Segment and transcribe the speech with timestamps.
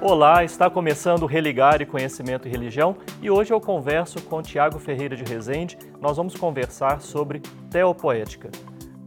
[0.00, 4.78] Olá, está começando o Religar e Conhecimento e Religião e hoje eu converso com Tiago
[4.78, 5.76] Ferreira de Rezende.
[6.00, 8.48] Nós vamos conversar sobre teopoética.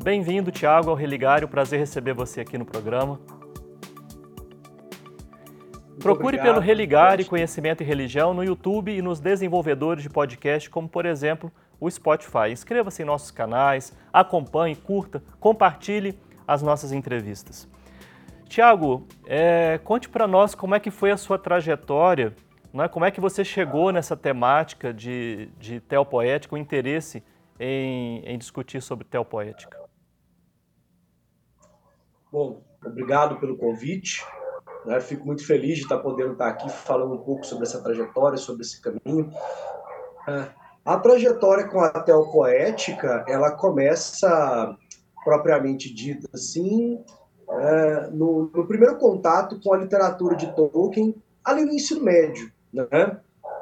[0.04, 1.44] Bem-vindo, Tiago, ao Religar.
[1.44, 3.22] É um prazer receber você aqui no programa.
[6.02, 10.70] Procure obrigado, pelo Religar e Conhecimento e Religião no YouTube e nos desenvolvedores de podcast,
[10.70, 11.50] como por exemplo
[11.80, 12.52] o Spotify.
[12.52, 17.66] Inscreva-se em nossos canais, acompanhe, curta, compartilhe as nossas entrevistas.
[18.52, 22.36] Tiago, é, conte para nós como é que foi a sua trajetória,
[22.74, 22.86] né?
[22.90, 27.24] como é que você chegou nessa temática de, de teopoética, o interesse
[27.58, 29.80] em, em discutir sobre teopoética.
[32.30, 34.22] Bom, obrigado pelo convite.
[34.86, 35.00] Né?
[35.00, 38.64] Fico muito feliz de estar podendo estar aqui falando um pouco sobre essa trajetória, sobre
[38.64, 39.32] esse caminho.
[40.28, 40.50] É,
[40.84, 44.76] a trajetória com a teopoética, ela começa
[45.24, 47.02] propriamente dita assim,
[47.52, 52.52] é, no, no, primeiro contato com a literatura de Tolkien, ali no ensino médio.
[52.72, 52.88] Né?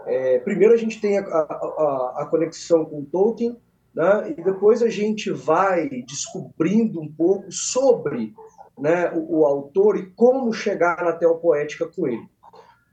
[0.06, 3.58] É, primeiro a gente tem a, a, a, conexão com Tolkien,
[3.94, 4.36] né?
[4.38, 8.34] e depois a gente vai descobrindo um pouco sobre
[8.78, 12.28] né, o, o autor e como chegar na teopoética com ele.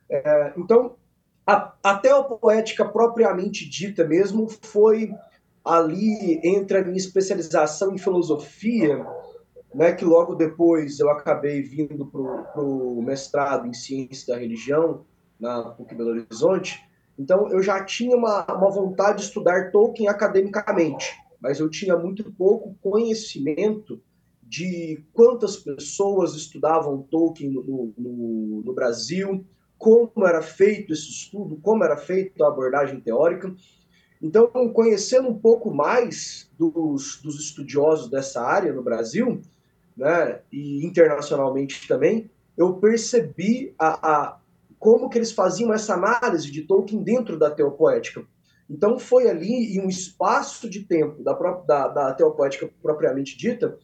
[0.09, 0.97] É, então,
[1.47, 5.13] a, a teopoética propriamente dita mesmo foi
[5.65, 9.05] ali entre a minha especialização em filosofia
[9.75, 15.05] né, que logo depois eu acabei vindo para o mestrado em ciência da religião
[15.39, 16.81] na PUC Belo Horizonte.
[17.19, 22.31] Então eu já tinha uma, uma vontade de estudar Tolkien academicamente, mas eu tinha muito
[22.33, 24.01] pouco conhecimento
[24.43, 29.45] de quantas pessoas estudavam Tolkien no, no, no Brasil,
[29.77, 33.55] como era feito esse estudo, como era feita a abordagem teórica.
[34.23, 39.43] Então, conhecendo um pouco mais dos, dos estudiosos dessa área no Brasil,
[39.97, 44.39] né, e internacionalmente também, eu percebi a, a,
[44.79, 48.25] como que eles faziam essa análise de Tolkien dentro da teopoética.
[48.69, 53.79] Então foi ali em um espaço de tempo da, da, da teopoética propriamente dita,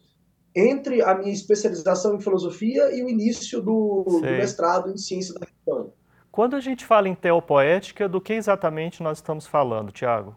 [0.55, 5.45] entre a minha especialização em filosofia e o início do, do mestrado em ciência da
[5.45, 5.93] religião.
[6.31, 10.35] Quando a gente fala em teopoética, do que exatamente nós estamos falando, Tiago?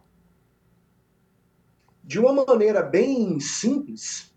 [2.04, 4.32] De uma maneira bem simples,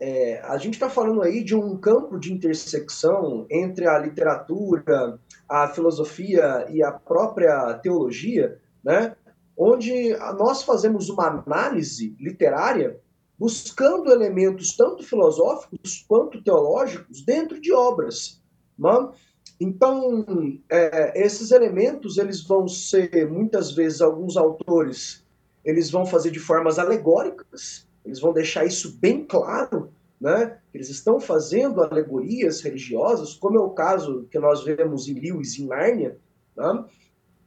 [0.00, 5.68] é, a gente está falando aí de um campo de intersecção entre a literatura, a
[5.68, 9.16] filosofia e a própria teologia, né?
[9.56, 13.00] onde nós fazemos uma análise literária
[13.36, 18.40] buscando elementos tanto filosóficos quanto teológicos dentro de obras.
[18.78, 19.10] Né?
[19.60, 20.24] Então,
[20.70, 25.26] é, esses elementos eles vão ser, muitas vezes, alguns autores
[25.64, 30.58] eles vão fazer de formas alegóricas, eles vão deixar isso bem claro, né?
[30.72, 35.66] Eles estão fazendo alegorias religiosas, como é o caso que nós vemos em Lewis, em
[35.66, 36.18] Nárnia,
[36.56, 36.84] né?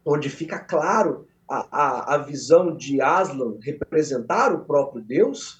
[0.05, 5.59] onde fica claro a, a, a visão de Aslan representar o próprio Deus,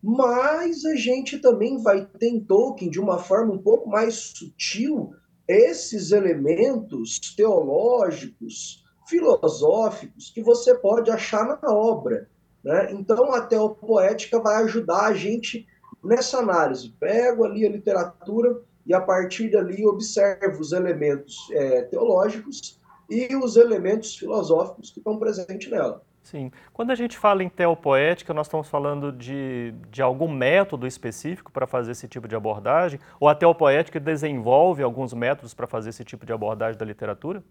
[0.00, 5.12] mas a gente também vai ter em Tolkien, de uma forma um pouco mais sutil,
[5.48, 12.28] esses elementos teológicos, filosóficos, que você pode achar na obra.
[12.66, 12.88] Né?
[12.90, 15.64] Então, a teopoética vai ajudar a gente
[16.02, 16.90] nessa análise.
[16.98, 23.56] Pego ali a literatura e, a partir dali, observo os elementos é, teológicos e os
[23.56, 26.02] elementos filosóficos que estão presentes nela.
[26.24, 26.50] Sim.
[26.72, 31.68] Quando a gente fala em teopoética, nós estamos falando de, de algum método específico para
[31.68, 32.98] fazer esse tipo de abordagem?
[33.20, 37.44] Ou a teopoética desenvolve alguns métodos para fazer esse tipo de abordagem da literatura?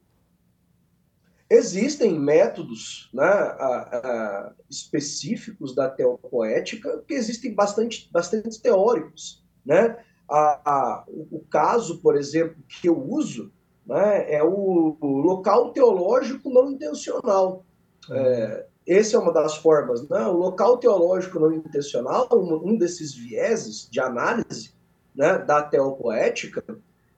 [1.50, 9.44] Existem métodos né, a, a, específicos da teopoética que existem bastante, bastante teóricos.
[9.64, 9.96] Né?
[10.28, 13.52] A, o, o, caso, por exemplo, que eu uso
[13.86, 17.64] né, é o, o local teológico não intencional.
[18.10, 18.16] Uhum.
[18.16, 20.08] É, essa é uma das formas.
[20.10, 20.26] Né?
[20.26, 24.74] O local teológico não intencional, um, um desses vieses de análise
[25.16, 26.64] né, da teopoética,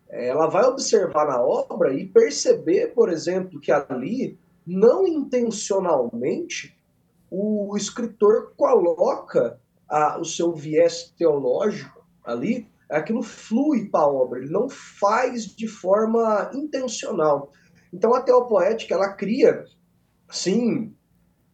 [0.09, 6.77] ela vai observar na obra e perceber, por exemplo, que ali, não intencionalmente,
[7.29, 14.51] o escritor coloca a, o seu viés teológico ali, aquilo flui para a obra, ele
[14.51, 17.51] não faz de forma intencional.
[17.91, 19.65] Então a teopoética, ela cria,
[20.29, 20.93] sim,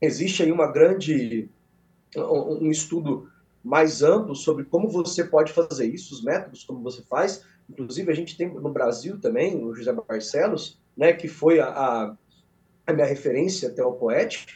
[0.02, 1.50] existe aí uma grande,
[2.16, 3.30] um estudo
[3.64, 8.16] mais amplo sobre como você pode fazer isso, os métodos, como você faz, Inclusive, a
[8.16, 12.16] gente tem no Brasil também o José Barcelos, né, que foi a,
[12.86, 14.54] a, minha referência teopoética,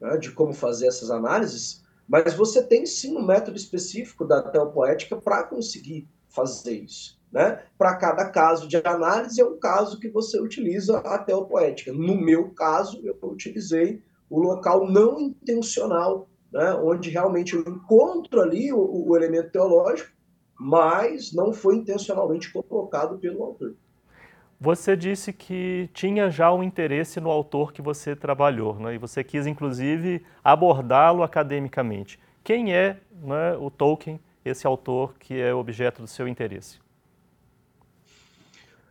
[0.00, 5.16] né, de como fazer essas análises, mas você tem sim um método específico da teopoética
[5.16, 7.18] para conseguir fazer isso.
[7.30, 7.62] né?
[7.78, 11.92] Para cada caso de análise é um caso que você utiliza a teopoética.
[11.92, 16.74] No meu caso, eu utilizei o local não intencional, né?
[16.74, 20.10] onde realmente eu encontro ali o, o elemento teológico,
[20.62, 23.74] mas não foi intencionalmente colocado pelo autor.
[24.60, 28.94] Você disse que tinha já um interesse no autor que você trabalhou, né?
[28.94, 32.16] e você quis, inclusive, abordá-lo academicamente.
[32.44, 36.78] Quem é né, o Tolkien, esse autor que é objeto do seu interesse?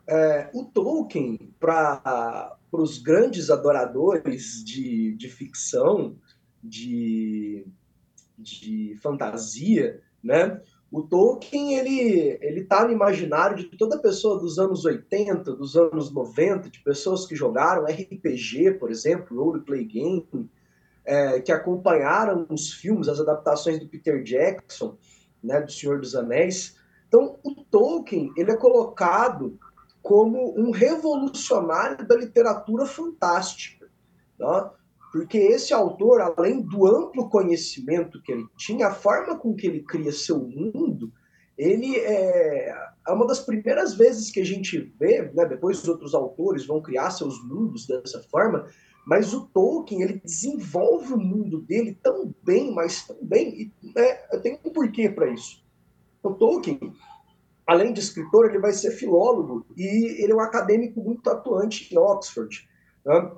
[0.06, 6.18] É, o Tolkien, para os grandes adoradores de, de ficção,
[6.62, 7.66] de,
[8.38, 10.60] de fantasia, né?
[10.92, 16.12] O Tolkien, ele ele tá no imaginário de toda pessoa dos anos 80, dos anos
[16.12, 20.50] 90, de pessoas que jogaram RPG, por exemplo, roleplay game,
[21.06, 24.98] é, que acompanharam os filmes, as adaptações do Peter Jackson,
[25.42, 26.76] né, do Senhor dos Anéis.
[27.08, 29.58] Então, o Tolkien, ele é colocado
[30.02, 33.90] como um revolucionário da literatura fantástica.
[34.38, 34.74] Tá?
[35.12, 39.84] Porque esse autor, além do amplo conhecimento que ele tinha, a forma com que ele
[39.84, 41.12] cria seu mundo,
[41.58, 42.74] ele é,
[43.08, 46.82] é uma das primeiras vezes que a gente vê, né, depois os outros autores vão
[46.82, 48.68] criar seus mundos dessa forma,
[49.06, 54.14] mas o Tolkien ele desenvolve o mundo dele tão bem, mas tão bem, e né,
[54.42, 55.62] tem um porquê para isso.
[56.24, 56.80] O Tolkien,
[57.68, 61.98] além de escritor, ele vai ser filólogo e ele é um acadêmico muito atuante em
[61.98, 62.70] Oxford.
[63.06, 63.32] Né?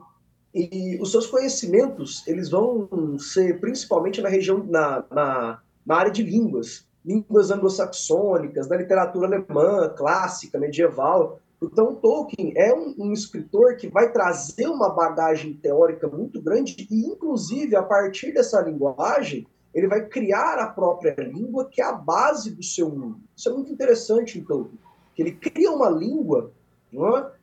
[0.53, 6.21] E os seus conhecimentos, eles vão ser principalmente na região, na, na, na área de
[6.21, 11.39] línguas, línguas anglo-saxônicas, da literatura alemã, clássica, medieval.
[11.61, 17.05] Então, Tolkien é um, um, escritor que vai trazer uma bagagem teórica muito grande e,
[17.07, 22.51] inclusive, a partir dessa linguagem, ele vai criar a própria língua, que é a base
[22.51, 23.17] do seu mundo.
[23.35, 24.69] Isso é muito interessante, então,
[25.15, 26.51] que ele cria uma língua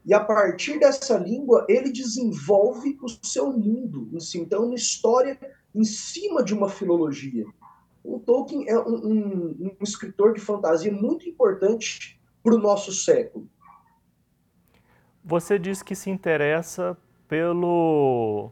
[0.05, 4.38] E a partir dessa língua, ele desenvolve o seu mundo si.
[4.38, 5.38] Então, uma história
[5.75, 7.44] em cima de uma filologia.
[8.02, 13.49] O Tolkien é um, um, um escritor de fantasia muito importante para o nosso século.
[15.23, 16.97] Você diz que se interessa
[17.29, 18.50] pelo,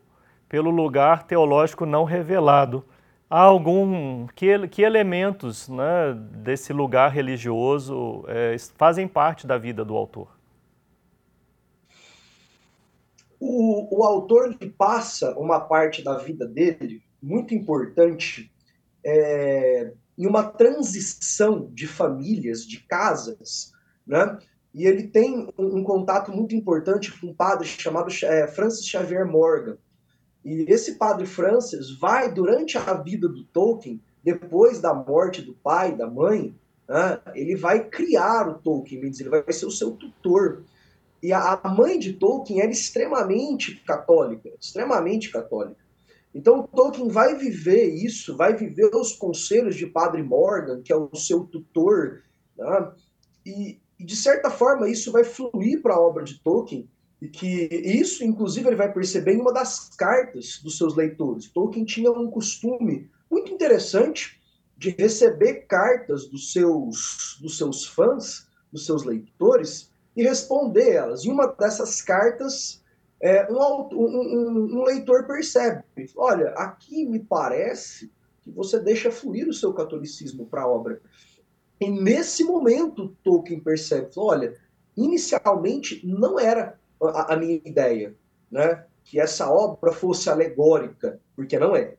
[0.49, 2.85] pelo lugar teológico não revelado.
[3.31, 9.97] Há algum que, que elementos né, desse lugar religioso é, fazem parte da vida do
[9.97, 10.38] autor?
[13.41, 18.51] O, o autor lhe passa uma parte da vida dele muito importante
[19.05, 23.73] é, em uma transição de famílias, de casas,
[24.07, 24.39] né?
[24.75, 29.27] E ele tem um, um contato muito importante com um padre chamado é, Francis Xavier
[29.27, 29.79] Morgan.
[30.45, 35.97] E esse padre Francis vai, durante a vida do Tolkien, depois da morte do pai,
[35.97, 36.55] da mãe,
[36.89, 40.63] né, ele vai criar o Tolkien, ele vai ser o seu tutor.
[41.23, 45.81] E a mãe de Tolkien era extremamente católica, extremamente católica.
[46.35, 51.15] Então Tolkien vai viver isso, vai viver os conselhos de Padre Morgan, que é o
[51.15, 52.23] seu tutor,
[52.57, 52.93] né?
[53.45, 56.89] e, e, de certa forma isso vai fluir para a obra de Tolkien,
[57.21, 61.49] e que isso, inclusive, ele vai perceber em uma das cartas dos seus leitores.
[61.49, 64.41] Tolkien tinha um costume muito interessante
[64.77, 71.25] de receber cartas dos seus, dos seus fãs, dos seus leitores, e responder elas.
[71.25, 72.83] E uma dessas cartas,
[73.21, 75.85] é, um, um, um, leitor percebe:
[76.17, 78.11] olha, aqui me parece
[78.43, 81.01] que você deixa fluir o seu catolicismo para a obra.
[81.81, 84.57] E nesse momento, Tolkien percebe: olha,
[84.97, 88.13] inicialmente não era a, a minha ideia,
[88.51, 88.85] né?
[89.05, 91.95] que essa obra fosse alegórica, porque não é.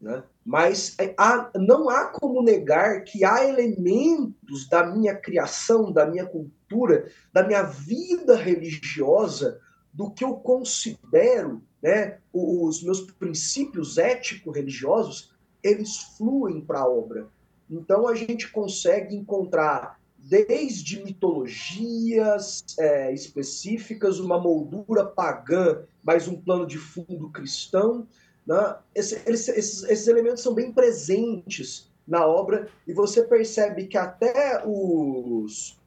[0.00, 0.22] Né?
[0.44, 6.24] Mas é, há, não há como negar que há elementos da minha criação, da minha
[6.24, 9.60] cultura, da minha vida religiosa,
[9.92, 17.28] do que eu considero, né, os meus princípios ético-religiosos, eles fluem para a obra.
[17.68, 26.66] Então a gente consegue encontrar desde mitologias é, específicas, uma moldura pagã, mas um plano
[26.66, 28.06] de fundo cristão,
[28.46, 28.76] né?
[28.94, 35.78] Esse, esses, esses elementos são bem presentes na obra e você percebe que até os,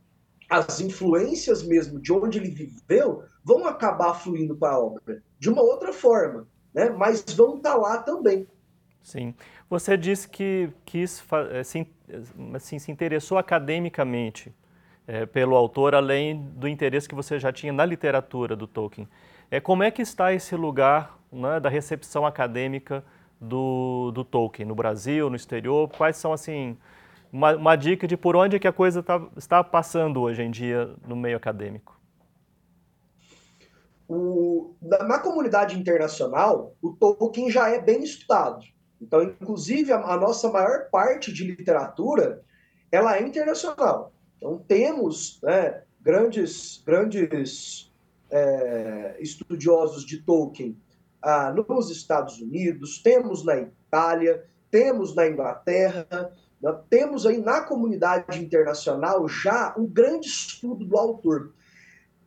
[0.50, 5.62] as influências mesmo de onde ele viveu vão acabar fluindo para a obra de uma
[5.62, 6.90] outra forma, né?
[6.90, 8.48] mas vão estar tá lá também.
[9.02, 9.36] Sim.
[9.70, 11.22] Você disse que quis,
[11.60, 11.86] assim,
[12.54, 14.54] assim, se interessou academicamente
[15.06, 19.08] é, pelo autor, além do interesse que você já tinha na literatura do Tolkien.
[19.52, 23.04] É, como é que está esse lugar né, da recepção acadêmica
[23.42, 25.90] do, do Tolkien no Brasil, no exterior?
[25.90, 26.78] Quais são assim
[27.34, 30.52] uma, uma dica de por onde é que a coisa tá, está passando hoje em
[30.52, 32.00] dia no meio acadêmico.
[34.08, 38.64] O, na, comunidade internacional, o Tolkien já é bem estudado.
[39.02, 42.44] Então, inclusive, a, a, nossa maior parte de literatura
[42.92, 44.14] ela é internacional.
[44.38, 47.92] Então, temos né, grandes, grandes
[48.30, 50.78] é, estudiosos de Tolkien
[51.24, 56.06] ah, nos Estados Unidos, temos na Itália, temos na Inglaterra,
[56.62, 61.54] né, temos aí na comunidade internacional já um grande estudo do autor.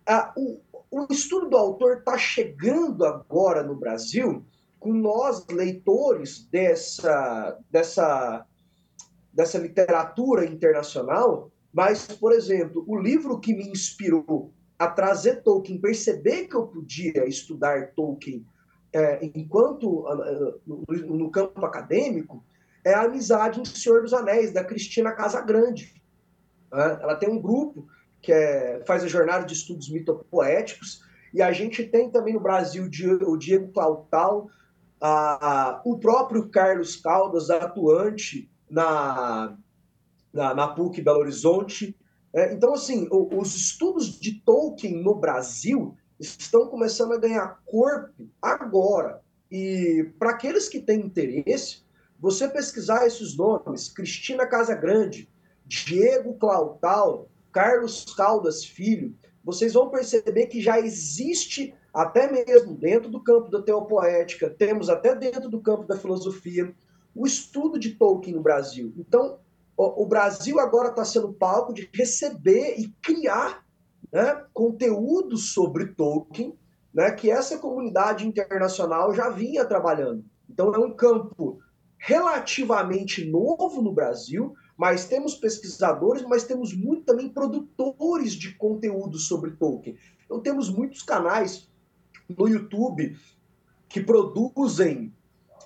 [0.07, 0.61] Ah, o,
[0.91, 4.45] o estudo do autor está chegando agora no Brasil
[4.79, 8.47] com nós, leitores dessa, dessa,
[9.33, 16.47] dessa literatura internacional, mas, por exemplo, o livro que me inspirou a trazer Tolkien, perceber
[16.47, 18.47] que eu podia estudar Tolkien
[18.93, 20.05] é, enquanto
[20.67, 22.45] no, no, campo acadêmico,
[22.85, 26.01] é a Amizade em Senhor dos Anéis, da Cristina Casagrande.
[26.73, 26.99] Né?
[27.03, 27.87] Ela tem um grupo
[28.23, 32.89] que é, faz a jornada de estudos mitopoéticos, e a gente tem também no Brasil
[33.27, 34.49] o Diego Clautal,
[35.01, 39.57] a, a, o próprio Carlos Caldas, atuante na,
[40.33, 41.97] na, na PUC Belo Horizonte.
[42.35, 48.29] É, então, assim, o, os estudos de Tolkien no Brasil estão começando a ganhar corpo
[48.41, 49.23] agora.
[49.51, 51.85] E para aqueles que têm interesse,
[52.19, 55.29] você pesquisar esses nomes, Cristina Casagrande,
[55.65, 63.23] Diego Clautal, Carlos Caldas Filho, vocês vão perceber que já existe até mesmo dentro do
[63.23, 66.75] campo da teopoética, temos até dentro do campo da filosofia,
[67.15, 68.93] o estudo de Tolkien no Brasil.
[68.99, 69.39] Então,
[69.77, 73.66] o, Brasil agora está sendo palco de receber e criar
[74.13, 76.57] né, conteúdo sobre Tolkien,
[76.93, 80.25] né, que essa comunidade internacional já vinha trabalhando.
[80.49, 81.59] Então, é um campo
[81.99, 89.53] relativamente novo no Brasil, mas temos pesquisadores, mas temos muito também produtores de conteúdo sobre
[89.53, 89.97] Tolkien.
[90.25, 91.69] Então, temos muitos canais
[92.29, 93.17] no YouTube
[93.89, 95.13] que produzem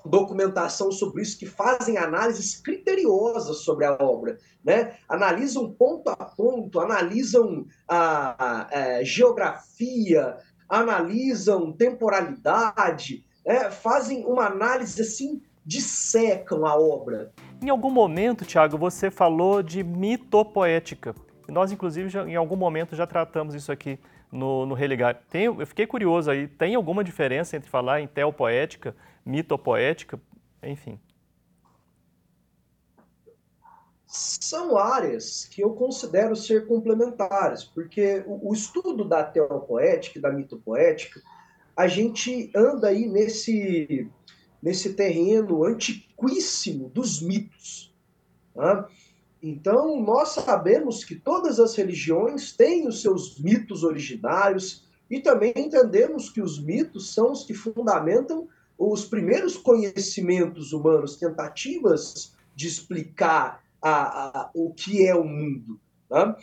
[0.05, 4.97] documentação sobre isso, que fazem análises criteriosas sobre a obra, né?
[5.09, 10.37] analisam ponto a ponto, analisam a, a, a é, geografia,
[10.69, 13.71] analisam temporalidade, né?
[13.71, 17.33] fazem uma análise assim, dissecam a obra.
[17.63, 21.15] Em algum momento, Tiago, você falou de mitopoética.
[21.49, 23.99] Nós, inclusive, já, em algum momento já tratamos isso aqui
[24.31, 25.21] no, no Religar.
[25.29, 30.21] Tem, eu fiquei curioso aí, tem alguma diferença entre falar em teopoética, mitopoética,
[30.63, 30.99] enfim?
[34.07, 40.33] São áreas que eu considero ser complementares, porque o, o estudo da teopoética e da
[40.33, 41.23] mitopoética,
[41.77, 44.11] a gente anda aí nesse,
[44.61, 47.95] nesse terreno antiquíssimo dos mitos.
[48.55, 48.85] Né?
[49.43, 56.31] Então, nós sabemos que todas as religiões têm os seus mitos originários e também entendemos
[56.31, 58.49] que os mitos são os que fundamentam
[58.89, 65.79] os primeiros conhecimentos humanos, tentativas de explicar a, a, o que é o mundo.
[66.11, 66.35] Né?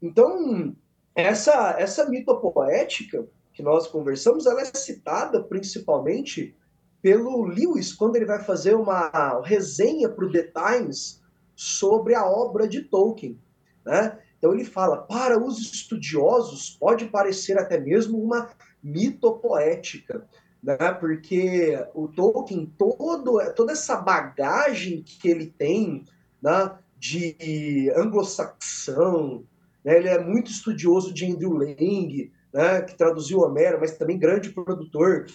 [0.00, 0.74] Então,
[1.14, 6.56] essa, essa mitopoética que nós conversamos, ela é citada principalmente
[7.02, 11.20] pelo Lewis, quando ele vai fazer uma resenha para o The Times
[11.54, 13.38] sobre a obra de Tolkien.
[13.84, 14.18] Né?
[14.38, 18.48] Então ele fala, para os estudiosos pode parecer até mesmo uma
[18.82, 20.26] mitopoética,
[20.62, 20.76] né?
[21.00, 26.04] porque o Tolkien, todo, toda essa bagagem que ele tem
[26.40, 29.44] né, de anglo-saxão,
[29.84, 29.96] né?
[29.96, 35.26] ele é muito estudioso de Andrew Lang, né, que traduziu Homero, mas também grande produtor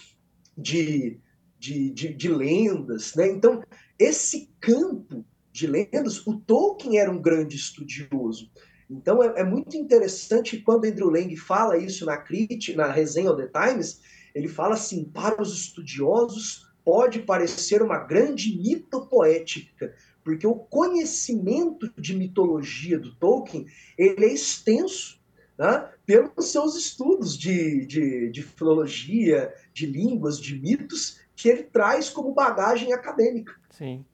[0.56, 1.20] de,
[1.58, 3.14] de, de, de lendas.
[3.14, 3.28] Né?
[3.28, 3.62] Então,
[3.98, 8.50] esse campo de lendas, o Tolkien era um grande estudioso.
[8.88, 13.36] Então é, é muito interessante quando Andrew Lang fala isso na crítica, na resenha ao
[13.36, 14.00] The Times,
[14.38, 22.16] ele fala assim: para os estudiosos pode parecer uma grande mitopoética, porque o conhecimento de
[22.16, 23.66] mitologia do Tolkien
[23.98, 25.20] ele é extenso
[25.58, 32.08] né, pelos seus estudos de, de, de filologia, de línguas, de mitos, que ele traz
[32.08, 33.54] como bagagem acadêmica.
[33.70, 34.04] Sim.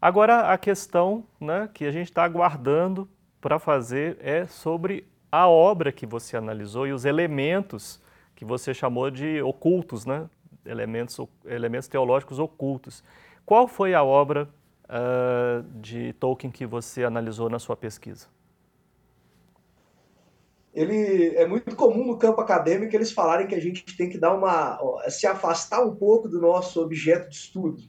[0.00, 3.08] Agora, a questão né, que a gente está aguardando
[3.40, 8.00] para fazer é sobre a obra que você analisou e os elementos
[8.36, 10.28] que você chamou de ocultos, né?
[10.64, 13.02] elementos, elementos teológicos ocultos.
[13.44, 14.48] Qual foi a obra
[14.84, 18.26] uh, de Tolkien que você analisou na sua pesquisa?
[20.74, 24.34] Ele é muito comum no campo acadêmico eles falarem que a gente tem que dar
[24.34, 24.78] uma
[25.08, 27.82] se afastar um pouco do nosso objeto de estudo.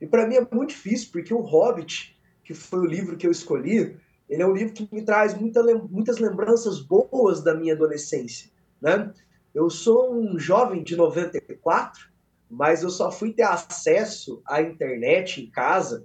[0.00, 3.30] E para mim é muito difícil, porque o Hobbit, que foi o livro que eu
[3.30, 3.96] escolhi,
[4.28, 8.50] ele é um livro que me traz muita, muitas lembranças boas da minha adolescência.
[8.82, 9.12] Né?
[9.54, 12.08] Eu sou um jovem de 94,
[12.50, 16.04] mas eu só fui ter acesso à internet em casa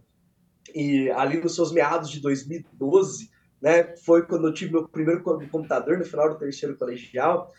[0.74, 3.30] e ali nos seus meados de 2012,
[3.60, 7.52] né, foi quando eu tive meu primeiro computador no final do terceiro colegial.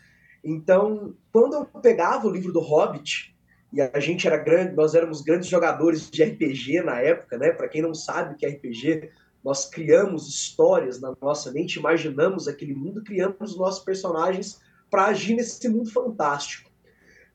[0.43, 3.35] Então, quando eu pegava o livro do Hobbit,
[3.73, 7.51] e a gente era grande, nós éramos grandes jogadores de RPG na época, né?
[7.51, 9.09] Para quem não sabe o que é RPG,
[9.43, 14.59] nós criamos histórias na nossa mente, imaginamos aquele mundo, criamos nossos personagens
[14.91, 16.69] para agir nesse mundo fantástico.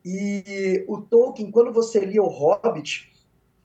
[0.04, 3.10] E o Tolkien, quando você lia o Hobbit,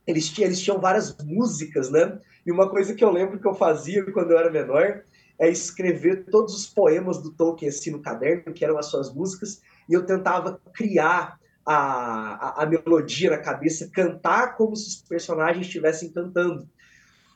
[0.07, 2.19] eles tinham, eles tinham várias músicas, né?
[2.43, 5.03] E uma coisa que eu lembro que eu fazia quando eu era menor
[5.37, 9.61] é escrever todos os poemas do Tolkien assim no caderno, que eram as suas músicas,
[9.87, 15.65] e eu tentava criar a, a, a melodia na cabeça, cantar como se os personagens
[15.65, 16.67] estivessem cantando.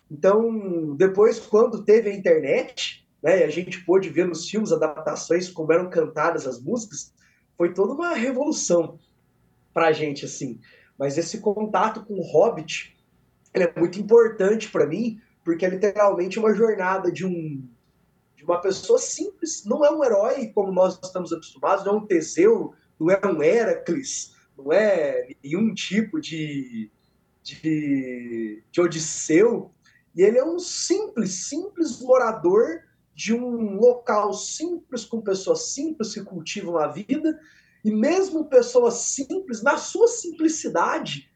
[0.09, 5.50] Então, depois, quando teve a internet, né, e a gente pôde ver nos filmes adaptações
[5.50, 7.12] como eram cantadas as músicas,
[7.58, 9.00] foi toda uma revolução
[9.74, 10.60] para a gente, assim.
[10.96, 12.96] Mas esse contato com o Hobbit
[13.51, 17.67] é muito importante para mim, porque é literalmente uma jornada de um
[18.36, 22.05] de uma pessoa simples, não é um herói como nós estamos acostumados, não é um
[22.05, 26.91] Teseu, não é um Heracles, não é nenhum tipo de,
[27.41, 29.72] de, de Odisseu,
[30.15, 32.85] e ele é um simples, simples morador
[33.15, 37.39] de um local simples, com pessoas simples que cultivam a vida,
[37.84, 41.31] e mesmo pessoas simples, na sua simplicidade,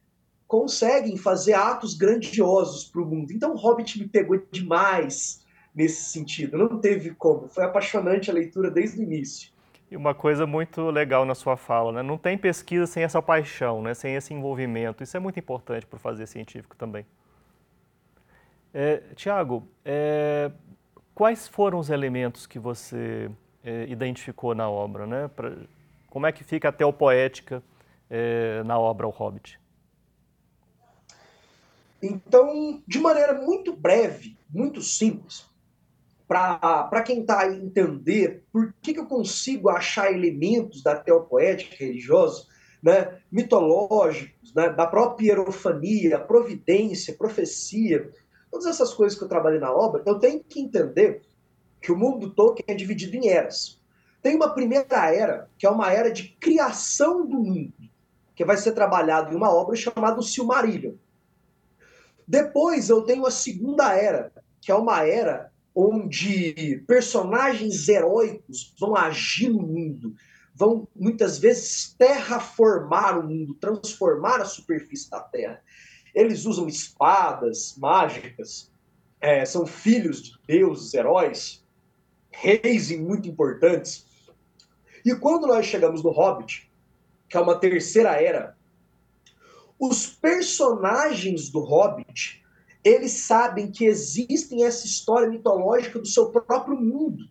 [0.46, 3.32] conseguem fazer atos grandiosos para o mundo.
[3.32, 6.58] Então, Hobbit me pegou demais nesse sentido.
[6.58, 7.48] Não teve como.
[7.48, 9.52] Foi apaixonante a leitura desde o início.
[9.90, 12.04] E uma coisa muito legal na sua fala, né?
[12.04, 13.94] Não tem pesquisa sem essa paixão, né?
[13.94, 15.04] Sem esse envolvimento.
[15.04, 17.06] Isso é muito importante para o fazer científico também.
[18.74, 20.52] É, Tiago, é,
[21.20, 23.30] quais foram os elementos que você
[23.62, 25.28] é, identificou na obra, né?
[25.28, 25.54] Pra,
[26.10, 27.62] como é que fica a teopoética
[28.10, 29.60] é, na obra O Hobbit?
[32.02, 35.46] Então, de maneira muito breve, muito simples,
[36.26, 42.46] para quem está a entender por que, que eu consigo achar elementos da teopoética religiosa,
[42.82, 48.10] né, mitológicos, né, da própria hierofania, providência, profecia,
[48.52, 51.22] todas essas coisas que eu trabalhei na obra, eu tenho que entender
[51.82, 53.80] que o mundo do Tolkien é dividido em eras.
[54.22, 57.74] Tem uma primeira era, que é uma era de criação do mundo,
[58.36, 60.94] que vai ser trabalhado em uma obra chamada Silmarillion.
[62.28, 64.32] Depois eu tenho a segunda era,
[64.62, 70.14] que é uma era onde personagens heróicos vão agir no mundo,
[70.54, 75.62] vão muitas vezes terraformar o mundo, transformar a superfície da Terra.
[76.14, 78.72] Eles usam espadas mágicas,
[79.22, 81.66] é, são filhos de deuses, heróis,
[82.32, 84.06] reis muito importantes.
[85.06, 86.70] E quando nós chegamos no Hobbit,
[87.28, 88.58] que é uma terceira era,
[89.80, 92.44] os personagens do Hobbit,
[92.84, 97.30] eles sabem que existem essa história mitológica do seu próprio mundo.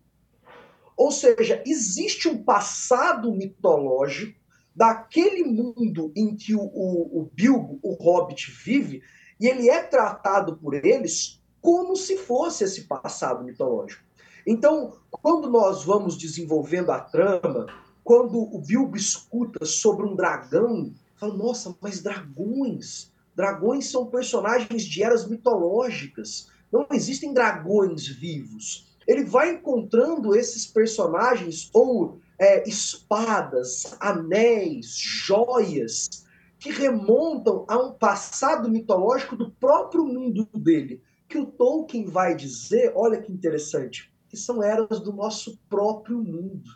[0.96, 4.37] Ou seja, existe um passado mitológico
[4.78, 9.02] daquele mundo em que o, o, o Bilbo, o Hobbit, vive,
[9.40, 14.04] e ele é tratado por eles como se fosse esse passado mitológico.
[14.46, 17.66] Então, quando nós vamos desenvolvendo a trama,
[18.04, 23.10] quando o Bilbo escuta sobre um dragão Fala, nossa, mas dragões.
[23.34, 26.48] Dragões são personagens de eras mitológicas.
[26.70, 28.86] Não existem dragões vivos.
[29.04, 36.26] Ele vai encontrando esses personagens ou é, espadas, anéis, joias
[36.58, 41.02] que remontam a um passado mitológico do próprio mundo dele.
[41.28, 46.70] Que o Tolkien vai dizer, olha que interessante, que são eras do nosso próprio mundo.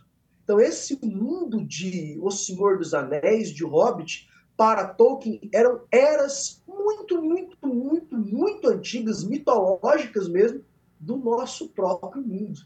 [0.45, 7.21] Então, esse mundo de O Senhor dos Anéis, de Hobbit, para Tolkien eram eras muito,
[7.23, 10.63] muito, muito, muito antigas, mitológicas mesmo,
[11.01, 12.61] do nosso próprio mundo.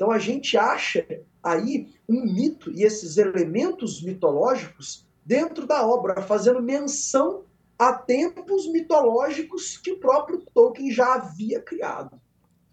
[0.00, 1.06] Então a gente acha
[1.44, 7.42] aí um mito e esses elementos mitológicos dentro da obra, fazendo menção
[7.78, 12.18] a tempos mitológicos que o próprio Tolkien já havia criado.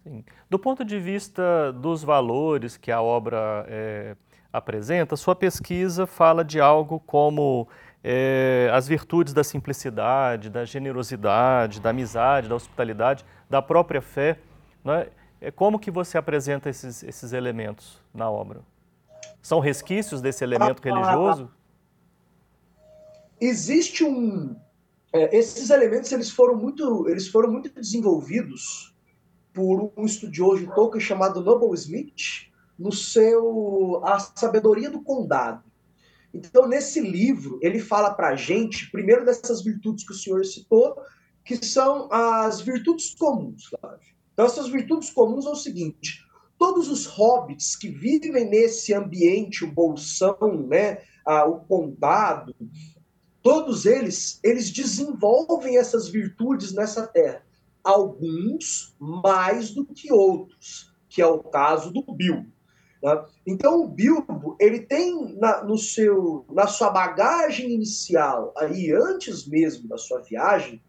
[0.02, 0.24] Sim.
[0.48, 4.16] Do ponto de vista dos valores que a obra é,
[4.50, 7.68] apresenta, sua pesquisa fala de algo como
[8.02, 14.38] é, as virtudes da simplicidade, da generosidade, da amizade, da hospitalidade, da própria fé.
[14.82, 15.08] Né?
[15.40, 18.62] É, como que você apresenta esses, esses elementos na obra?
[19.40, 21.50] São resquícios desse elemento ah, religioso?
[23.40, 24.56] Existe um...
[25.12, 28.94] É, esses elementos eles foram muito, eles foram muito desenvolvidos
[29.54, 32.48] por um estudioso de Tolkien chamado Noble Smith,
[32.78, 35.64] no seu A Sabedoria do Condado.
[36.32, 40.96] Então, nesse livro, ele fala para a gente, primeiro, dessas virtudes que o senhor citou,
[41.44, 43.70] que são as virtudes comuns.
[44.38, 46.24] Então, essas virtudes comuns é o seguinte:
[46.56, 50.98] todos os hobbits que vivem nesse ambiente, o bolsão, né,
[51.48, 52.54] o condado,
[53.42, 57.42] todos eles, eles desenvolvem essas virtudes nessa terra.
[57.82, 62.46] Alguns mais do que outros, que é o caso do Bilbo.
[63.02, 63.24] Né?
[63.44, 69.88] Então o Bilbo ele tem na, no seu, na sua bagagem inicial, aí antes mesmo
[69.88, 70.80] da sua viagem,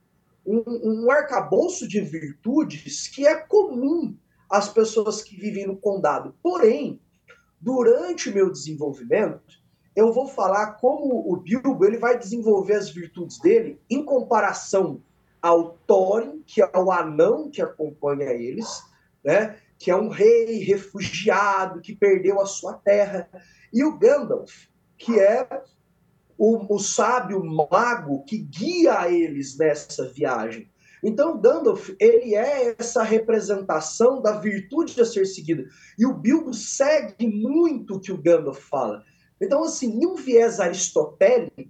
[0.50, 4.18] um, um arcabouço de virtudes que é comum
[4.50, 6.34] às pessoas que vivem no condado.
[6.42, 7.00] Porém,
[7.62, 9.60] durante o meu desenvolvimento,
[9.96, 15.04] eu vou falar como o Bilbo ele vai desenvolver as virtudes dele em comparação
[15.40, 18.82] ao Thorin, que é o anão que acompanha eles,
[19.24, 19.58] né?
[19.78, 23.30] que é um rei refugiado que perdeu a sua terra,
[23.72, 25.48] e o Gandalf, que é
[26.40, 30.72] o, o sábio mago que guia eles nessa viagem.
[31.04, 35.66] Então, Gandalf, ele é essa representação da virtude a ser seguida.
[35.98, 39.04] E o Bilbo segue muito o que o Gandalf fala.
[39.40, 41.70] Então, assim, em um viés aristotélico,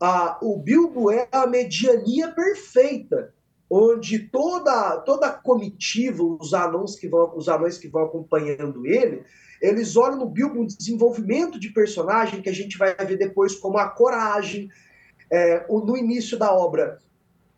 [0.00, 3.32] a, o Bilbo é a mediania perfeita
[3.70, 9.24] onde toda toda a comitiva, os anões que vão os anões que vão acompanhando ele,
[9.64, 13.78] eles olham no Bilbo um desenvolvimento de personagem que a gente vai ver depois como
[13.78, 14.70] a coragem.
[15.30, 16.98] É, no início da obra,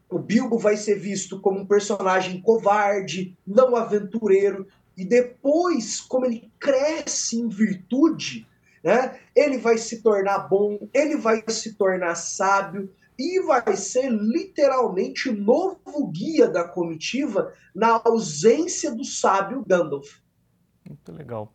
[0.09, 6.51] o Bilbo vai ser visto como um personagem covarde, não aventureiro, e depois, como ele
[6.61, 8.47] cresce em virtude,
[8.85, 12.88] né, ele vai se tornar bom, ele vai se tornar sábio,
[13.19, 20.19] e vai ser literalmente o novo guia da comitiva na ausência do sábio Gandalf.
[20.87, 21.53] Muito legal.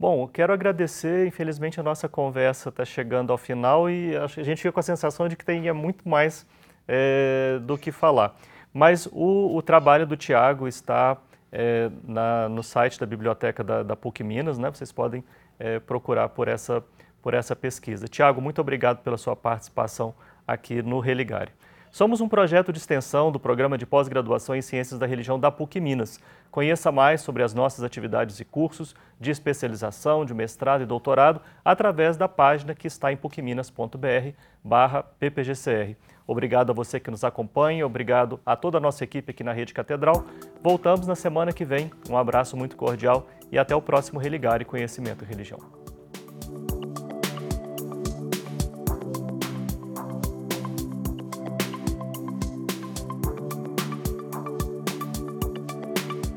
[0.00, 1.26] Bom, eu quero agradecer.
[1.26, 5.28] Infelizmente, a nossa conversa está chegando ao final e a gente fica com a sensação
[5.28, 6.46] de que tem muito mais
[6.88, 8.34] é, do que falar.
[8.72, 11.18] Mas o, o trabalho do Tiago está
[11.52, 14.70] é, na, no site da biblioteca da, da PUC Minas, né?
[14.70, 15.22] Vocês podem
[15.58, 16.82] é, procurar por essa,
[17.20, 18.08] por essa pesquisa.
[18.08, 20.14] Tiago, muito obrigado pela sua participação
[20.48, 21.52] aqui no Religare.
[21.90, 25.80] Somos um projeto de extensão do programa de pós-graduação em Ciências da Religião da PUC
[25.80, 26.20] Minas.
[26.48, 32.16] Conheça mais sobre as nossas atividades e cursos de especialização, de mestrado e doutorado através
[32.16, 35.96] da página que está em pucminas.br barra ppgcr.
[36.28, 39.74] Obrigado a você que nos acompanha, obrigado a toda a nossa equipe aqui na Rede
[39.74, 40.24] Catedral.
[40.62, 41.90] Voltamos na semana que vem.
[42.08, 45.79] Um abraço muito cordial e até o próximo Religare Conhecimento e Religião.